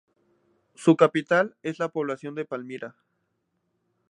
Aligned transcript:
Su 0.73 0.97
capital 0.97 1.55
es 1.61 1.77
la 1.77 1.89
población 1.89 2.33
de 2.33 2.43
Palmira. 2.45 2.95